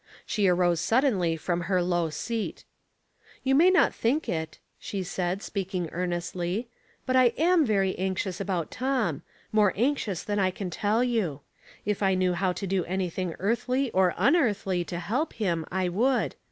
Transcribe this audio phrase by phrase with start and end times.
[0.25, 2.63] She arose suddenly from her low seat.
[3.43, 6.67] 318 Household Puzzles, "You may not think it," she said, speaking earnestly,"
[7.05, 11.41] but I am Yevj anxious about Tom— more anxious than I can tell you.
[11.85, 16.33] If I knew how to do anything earthly or unearthly to help him, I would.